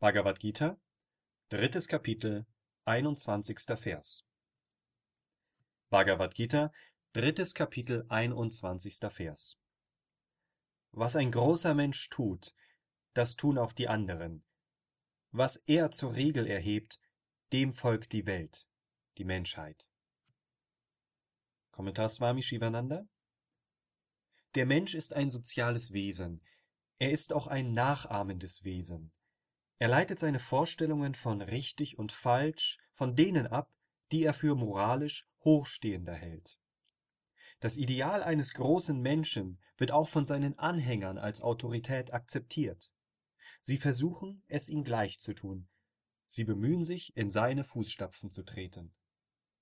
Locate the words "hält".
36.12-36.58